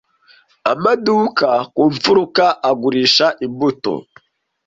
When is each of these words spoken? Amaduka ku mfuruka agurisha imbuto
Amaduka 0.71 1.49
ku 1.75 1.83
mfuruka 1.93 2.45
agurisha 2.69 3.27
imbuto 3.45 3.93